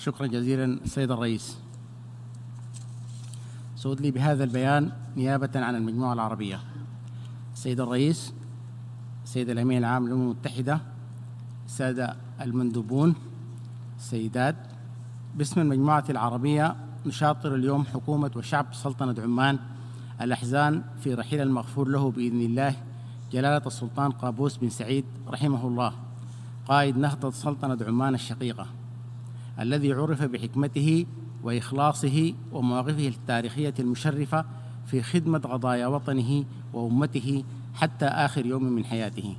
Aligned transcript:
شكرا 0.00 0.26
جزيلا 0.26 0.64
السيد 0.64 1.10
الرئيس. 1.10 1.58
سود 3.76 4.00
لي 4.00 4.10
بهذا 4.10 4.44
البيان 4.44 4.92
نيابة 5.16 5.50
عن 5.54 5.74
المجموعة 5.74 6.12
العربية. 6.12 6.60
السيد 7.54 7.80
الرئيس 7.80 8.32
السيد 9.24 9.50
الأمين 9.50 9.78
العام 9.78 10.06
للأمم 10.06 10.22
المتحدة 10.22 10.80
السادة 11.66 12.16
المندوبون 12.40 13.14
السيدات 13.98 14.56
باسم 15.34 15.60
المجموعة 15.60 16.04
العربية 16.10 16.76
نشاطر 17.06 17.54
اليوم 17.54 17.84
حكومة 17.84 18.30
وشعب 18.36 18.66
سلطنة 18.72 19.22
عمان 19.22 19.58
الأحزان 20.20 20.82
في 21.00 21.14
رحيل 21.14 21.40
المغفور 21.40 21.88
له 21.88 22.10
بإذن 22.10 22.40
الله 22.40 22.76
جلالة 23.32 23.66
السلطان 23.66 24.10
قابوس 24.10 24.56
بن 24.56 24.68
سعيد 24.68 25.04
رحمه 25.28 25.66
الله 25.66 25.92
قائد 26.66 26.96
نهضة 26.98 27.30
سلطنة 27.30 27.86
عمان 27.86 28.14
الشقيقة. 28.14 28.66
الذي 29.60 29.92
عرف 29.92 30.22
بحكمته 30.22 31.06
وإخلاصه 31.42 32.34
ومواقفه 32.52 33.08
التاريخية 33.08 33.74
المشرفة 33.78 34.44
في 34.86 35.02
خدمة 35.02 35.38
قضايا 35.38 35.86
وطنه 35.86 36.44
وأمته 36.72 37.44
حتى 37.74 38.04
آخر 38.04 38.46
يوم 38.46 38.64
من 38.64 38.84
حياته. 38.84 39.36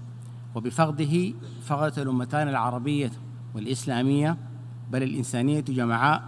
وبفقده 0.56 1.34
فقدت 1.64 2.00
الأمتان 2.00 2.48
العربية 2.48 3.12
والإسلامية 3.56 4.38
بل 4.92 5.04
الإنسانية 5.04 5.60
جمعاء 5.60 6.24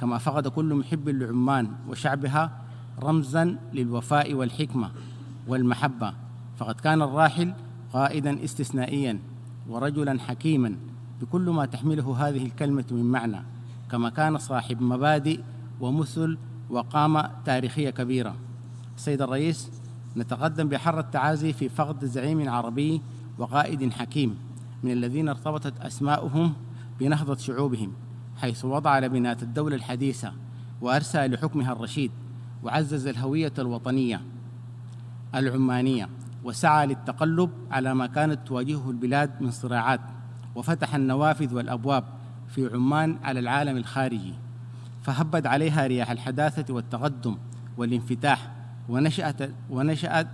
كما 0.00 0.18
فقد 0.18 0.48
كل 0.48 0.74
محب 0.74 1.08
لعمان 1.08 1.70
وشعبها 1.88 2.62
رمزا 3.02 3.58
للوفاء 3.72 4.34
والحكمة 4.34 4.90
والمحبة. 5.48 6.14
فقد 6.56 6.74
كان 6.74 7.02
الراحل 7.02 7.54
قائدا 7.92 8.44
استثنائيا 8.44 9.18
ورجلا 9.68 10.20
حكيما. 10.20 10.76
بكل 11.20 11.50
ما 11.50 11.66
تحمله 11.66 12.28
هذه 12.28 12.46
الكلمة 12.46 12.84
من 12.90 13.04
معنى 13.04 13.42
كما 13.90 14.10
كان 14.10 14.38
صاحب 14.38 14.82
مبادئ 14.82 15.40
ومثل 15.80 16.38
وقامة 16.70 17.30
تاريخية 17.44 17.90
كبيرة. 17.90 18.36
السيد 18.96 19.22
الرئيس 19.22 19.70
نتقدم 20.16 20.68
بحر 20.68 21.00
التعازي 21.00 21.52
في 21.52 21.68
فقد 21.68 22.04
زعيم 22.04 22.48
عربي 22.48 23.02
وقائد 23.38 23.92
حكيم 23.92 24.38
من 24.82 24.92
الذين 24.92 25.28
ارتبطت 25.28 25.80
أسماؤهم 25.80 26.52
بنهضة 27.00 27.36
شعوبهم 27.36 27.92
حيث 28.36 28.64
وضع 28.64 28.98
لبناة 28.98 29.36
الدولة 29.42 29.76
الحديثة 29.76 30.32
وأرسى 30.80 31.26
لحكمها 31.26 31.72
الرشيد 31.72 32.10
وعزز 32.62 33.06
الهوية 33.06 33.52
الوطنية 33.58 34.20
العمانية 35.34 36.08
وسعى 36.44 36.86
للتقلب 36.86 37.50
على 37.70 37.94
ما 37.94 38.06
كانت 38.06 38.46
تواجهه 38.46 38.90
البلاد 38.90 39.42
من 39.42 39.50
صراعات. 39.50 40.00
وفتح 40.54 40.94
النوافذ 40.94 41.54
والأبواب 41.54 42.04
في 42.48 42.70
عمان 42.74 43.18
على 43.24 43.40
العالم 43.40 43.76
الخارجي 43.76 44.34
فهبت 45.02 45.46
عليها 45.46 45.86
رياح 45.86 46.10
الحداثة 46.10 46.74
والتقدم 46.74 47.36
والانفتاح 47.76 48.50
ونشأت 48.88 49.50
ونشأت 49.70 50.28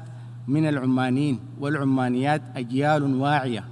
من 0.48 0.68
العمانيين 0.68 1.40
والعمانيات 1.60 2.42
أجيال 2.56 3.14
واعية 3.14 3.64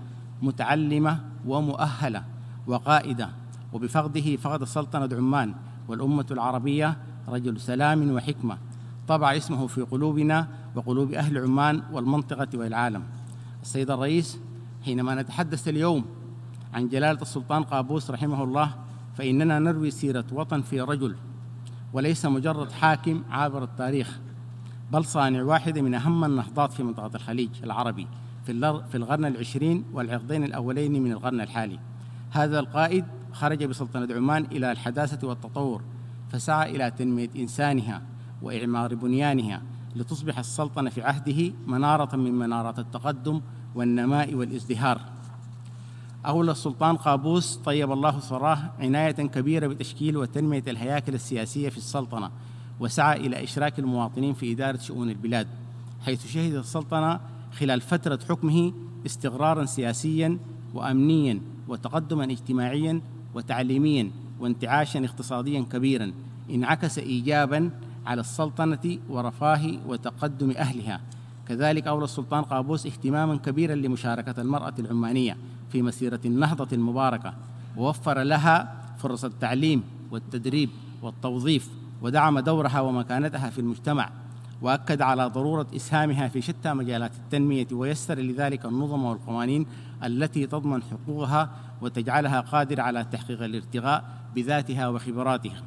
متعلمة 0.43 1.21
ومؤهلة 1.47 2.25
وقائدة 2.67 3.29
وبفقده 3.73 4.37
فقد 4.37 4.65
سلطنة 4.65 5.17
عمان 5.17 5.55
والأمة 5.89 6.27
العربية 6.31 6.97
رجل 7.29 7.61
سلام 7.61 8.11
وحكمة 8.11 8.59
طبع 9.09 9.37
اسمه 9.37 9.67
في 9.67 9.81
قلوبنا 9.81 10.49
وقلوب 10.75 11.13
أهل 11.13 11.39
عمان 11.39 11.83
والمنطقة 11.93 12.59
والعالم. 12.59 13.03
السيد 13.63 13.91
الرئيس 13.91 14.39
حينما 14.85 15.15
نتحدث 15.15 15.69
اليوم 15.69 16.05
عن 16.75 16.89
جلالة 16.89 17.23
السلطان 17.23 17.63
قابوس 17.63 18.11
رحمه 18.11 18.45
الله 18.45 18.75
فإننا 19.15 19.59
نروي 19.59 19.91
سيرة 19.91 20.25
وطن 20.33 20.63
في 20.63 20.81
رجل 20.81 21.17
وليس 21.93 22.27
مجرد 22.27 22.73
حاكم 22.73 23.23
عابر 23.31 23.65
التاريخ 23.65 24.21
بل 24.93 25.05
صانع 25.05 25.43
واحدة 25.43 25.83
من 25.83 25.95
أهم 25.95 26.25
النهضات 26.25 26.73
في 26.73 26.83
منطقة 26.83 27.11
الخليج 27.15 27.51
العربي 27.65 28.07
في 28.45 28.95
القرن 28.95 29.25
العشرين 29.25 29.85
والعقدين 29.93 30.45
الأولين 30.45 31.03
من 31.03 31.13
القرن 31.13 31.41
الحالي. 31.41 31.79
هذا 32.31 32.59
القائد 32.59 33.05
خرج 33.33 33.65
بسلطنة 33.65 34.15
عمان 34.15 34.45
إلى 34.45 34.73
الحداثة 34.73 35.29
والتطور 35.29 35.83
فسعى 36.29 36.77
إلى 36.77 36.91
تنمية 36.91 37.31
إنسانها 37.37 38.03
وإعمار 38.43 38.95
بنيانها 38.95 39.63
لتصبح 39.97 40.39
السلطنة 40.39 40.91
في 40.91 41.03
عهده 41.03 41.53
منارة 41.67 42.17
من 42.17 42.35
منارات 42.35 42.79
التقدم 42.79 43.41
والنماء 43.75 44.35
والازدهار. 44.35 45.01
أولى 46.27 46.51
السلطان 46.51 46.97
قابوس 46.97 47.57
طيب 47.57 47.93
الله 47.93 48.19
ثراه 48.19 48.59
عناية 48.81 49.11
كبيرة 49.11 49.67
بتشكيل 49.67 50.17
وتنمية 50.17 50.63
الهياكل 50.69 51.15
السياسية 51.15 51.69
في 51.69 51.77
السلطنة 51.77 52.31
وسعى 52.81 53.27
إلى 53.27 53.45
إشراك 53.45 53.79
المواطنين 53.79 54.35
في 54.35 54.53
إدارة 54.53 54.77
شؤون 54.77 55.11
البلاد 55.11 55.47
حيث 56.05 56.33
شهدت 56.33 56.55
السلطنة 56.55 57.21
خلال 57.59 57.81
فترة 57.81 58.19
حكمه 58.29 58.73
استقرارا 59.07 59.65
سياسيا 59.65 60.39
وأمنيا 60.75 61.41
وتقدما 61.69 62.25
اجتماعيا 62.25 63.01
وتعليميا 63.35 64.11
وانتعاشا 64.41 65.05
اقتصاديا 65.05 65.61
كبيرا 65.73 66.13
انعكس 66.51 66.99
إيجابا 66.99 67.71
على 68.07 68.21
السلطنة 68.21 68.99
ورفاه 69.09 69.79
وتقدم 69.87 70.51
أهلها. 70.51 71.01
كذلك 71.49 71.87
أولى 71.87 72.05
السلطان 72.05 72.43
قابوس 72.43 72.87
اهتماما 72.87 73.37
كبيرا 73.37 73.75
لمشاركة 73.75 74.41
المرأة 74.41 74.75
العمانية 74.79 75.37
في 75.75 75.83
مسيرة 75.83 76.21
النهضة 76.25 76.69
المباركة 76.73 77.35
ووفر 77.77 78.23
لها 78.23 78.75
فرص 78.99 79.25
التعليم 79.25 79.83
والتدريب 80.11 80.71
والتوظيف 81.03 81.69
ودعم 82.03 82.39
دورها 82.39 82.81
ومكانتها 82.81 83.51
في 83.51 83.59
المجتمع 83.59 84.11
وأكد 84.63 85.03
على 85.03 85.27
ضرورة 85.27 85.67
إسهامها 85.77 86.29
في 86.29 86.41
شتى 86.41 86.75
مجالات 86.75 87.11
التنمية 87.17 87.67
ويسر 87.73 88.19
لذلك 88.19 88.65
النظم 88.65 89.05
والقوانين 89.05 89.67
التي 90.05 90.47
تضمن 90.47 90.83
حقوقها 90.83 91.51
وتجعلها 91.83 92.41
قادرة 92.41 92.83
على 92.83 93.05
تحقيق 93.05 93.43
الارتقاء 93.43 94.05
بذاتها 94.35 94.89
وخبراتها 94.89 95.63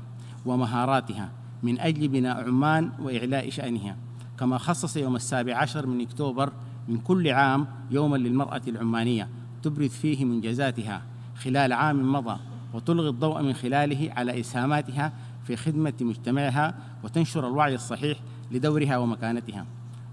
ومهاراتها 0.45 1.31
من 1.63 1.79
أجل 1.79 2.07
بناء 2.07 2.47
عمان 2.47 2.91
وإعلاء 2.99 3.49
شأنها. 3.49 3.95
كما 4.39 4.57
خصص 4.57 4.97
يوم 4.97 5.15
السابع 5.15 5.57
عشر 5.57 5.87
من 5.87 6.01
أكتوبر 6.01 6.51
من 6.87 6.97
كل 6.97 7.29
عام 7.29 7.67
يوما 7.91 8.17
للمرأة 8.17 8.61
العمانية 8.67 9.29
تبرز 9.69 9.89
فيه 9.89 10.25
منجزاتها 10.25 11.01
خلال 11.35 11.73
عام 11.73 12.11
مضى 12.11 12.39
وتلغي 12.73 13.09
الضوء 13.09 13.41
من 13.41 13.53
خلاله 13.53 14.11
على 14.11 14.39
إسهاماتها 14.39 15.13
في 15.43 15.55
خدمة 15.55 15.93
مجتمعها 16.01 16.75
وتنشر 17.03 17.47
الوعي 17.47 17.75
الصحيح 17.75 18.19
لدورها 18.51 18.97
ومكانتها. 18.97 19.65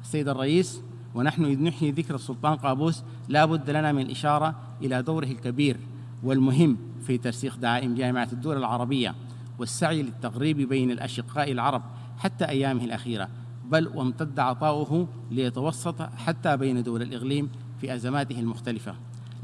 السيد 0.03 0.29
الرئيس 0.29 0.83
ونحن 1.15 1.45
إذ 1.45 1.63
نحيي 1.63 1.91
ذكر 1.91 2.15
السلطان 2.15 2.57
قابوس 2.57 3.03
لا 3.29 3.45
بد 3.45 3.71
لنا 3.71 3.93
من 3.93 4.03
الإشارة 4.03 4.55
إلى 4.83 5.03
دوره 5.03 5.27
الكبير 5.27 5.77
والمهم 6.23 6.77
في 7.07 7.19
ترسيخ 7.19 7.57
دعائم 7.57 7.95
جامعة 7.95 8.29
الدول 8.33 8.57
العربية 8.57 9.15
والسعي 9.59 10.03
للتغريب 10.03 10.57
بين 10.57 10.91
الأشقاء 10.91 11.53
العرب 11.53 11.83
حتى 12.19 12.45
أيامه 12.45 12.85
الأخيرة 12.85 13.29
بل 13.65 13.89
وامتد 13.89 14.39
عطاؤه 14.39 15.09
ليتوسط 15.31 16.03
حتى 16.03 16.57
بين 16.57 16.83
دول 16.83 17.03
الإقليم 17.03 17.51
في 17.81 17.95
أزماته 17.95 18.41
المختلفة. 18.41 18.95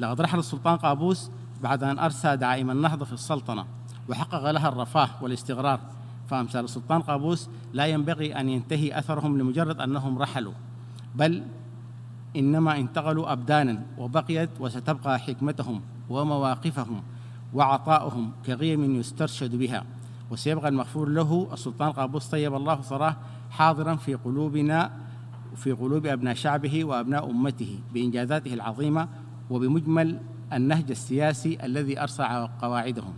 لقد 0.01 0.21
رحل 0.21 0.39
السلطان 0.39 0.77
قابوس 0.77 1.31
بعد 1.63 1.85
أن 1.85 1.99
أرسى 1.99 2.37
دعائم 2.37 2.71
النهضة 2.71 3.05
في 3.05 3.13
السلطنة 3.13 3.65
وحقق 4.09 4.51
لها 4.51 4.69
الرفاه 4.69 5.09
والاستقرار 5.23 5.81
فأمثال 6.29 6.65
السلطان 6.65 7.03
قابوس 7.03 7.49
لا 7.73 7.87
ينبغي 7.87 8.41
أن 8.41 8.49
ينتهي 8.49 8.99
أثرهم 8.99 9.39
لمجرد 9.39 9.81
أنهم 9.81 10.19
رحلوا 10.19 10.53
بل 11.15 11.43
إنما 12.37 12.77
انتقلوا 12.77 13.33
أبدانا 13.33 13.83
وبقيت 13.99 14.51
وستبقى 14.61 15.19
حكمتهم 15.19 15.81
ومواقفهم 16.11 17.03
وعطاؤهم 17.55 18.33
كغيم 18.47 18.95
يسترشد 18.95 19.57
بها. 19.57 19.85
وسيبقى 20.31 20.69
المغفور 20.69 21.09
له 21.09 21.49
السلطان 21.53 21.93
قابوس 21.93 22.27
طيب 22.27 22.55
الله 22.55 22.81
ثراه 22.81 23.17
حاضرا 23.51 23.95
في 23.95 24.15
قلوبنا 24.15 24.91
في 25.57 25.73
قلوب 25.73 26.07
أبناء 26.07 26.35
شعبه 26.35 26.85
وأبناء 26.85 27.31
أمته 27.31 27.79
بإنجازاته 27.95 28.55
العظيمة 28.55 29.09
وبمجمل 29.51 30.19
النهج 30.53 30.91
السياسي 30.91 31.59
الذي 31.65 32.01
أرسع 32.01 32.47
قواعدهم. 32.47 33.15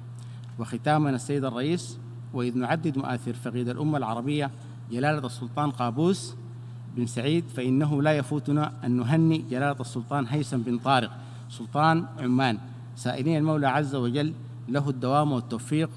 وختاما 0.59 1.11
السيد 1.11 1.45
الرئيس 1.45 1.99
وإذ 2.35 2.59
نعدد 2.59 2.99
مآثر 2.99 3.33
فقيد 3.33 3.69
الأمة 3.69 3.99
العربية 3.99 4.51
جلالة 4.91 5.27
السلطان 5.27 5.71
قابوس 5.71 6.35
بن 6.97 7.07
سعيد 7.07 7.45
فإنه 7.49 8.03
لا 8.03 8.13
يفوتنا 8.13 8.73
أن 8.85 8.97
نهنئ 8.97 9.43
جلالة 9.51 9.81
السلطان 9.81 10.27
هيثم 10.27 10.59
بن 10.59 10.79
طارق 10.79 11.11
سلطان 11.49 12.07
عمان. 12.19 12.59
سائلين 12.97 13.37
المولى 13.37 13.69
عز 13.69 13.95
وجل 13.95 14.33
له 14.69 14.91
الدوام 14.91 15.33
والتوفيق 15.33 15.91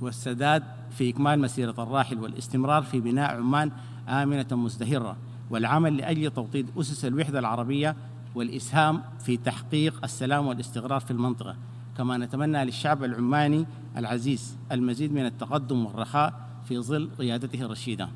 والسداد 0.00 0.62
في 0.90 1.10
إكمال 1.10 1.40
مسيرة 1.40 1.82
الراحل 1.82 2.18
والاستمرار 2.18 2.82
في 2.82 3.00
بناء 3.00 3.36
عمان 3.36 3.70
آمنة 4.08 4.46
مزدهرة 4.52 5.16
والعمل 5.50 5.96
لأجل 5.96 6.30
توطيد 6.30 6.70
أسس 6.76 7.04
الوحدة 7.04 7.38
العربية 7.38 7.96
والإسهام 8.34 9.02
في 9.24 9.36
تحقيق 9.36 10.00
السلام 10.04 10.46
والاستقرار 10.46 11.00
في 11.00 11.10
المنطقة 11.10 11.56
كما 11.96 12.18
نتمنى 12.18 12.64
للشعب 12.64 13.04
العماني 13.04 13.66
العزيز 13.96 14.56
المزيد 14.72 15.12
من 15.12 15.26
التقدم 15.26 15.86
والرخاء 15.86 16.48
في 16.68 16.78
ظل 16.78 17.10
قيادته 17.18 17.62
الرشيدة. 17.62 18.08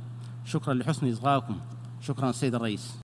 شكرا 0.44 0.74
لحسن 0.74 1.12
إصغائكم. 1.12 1.56
شكرا 2.00 2.30
السيد 2.30 2.54
الرئيس. 2.54 2.94